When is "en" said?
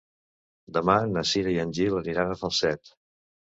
1.67-1.77